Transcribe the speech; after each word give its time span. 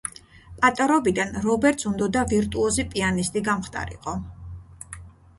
პატარობიდან 0.61 1.35
რობერტს 1.43 1.87
უნდოდა 1.89 2.23
ვირტუოზი 2.31 2.85
პიანისტი 2.93 3.43
გამხდარიყო. 3.49 4.15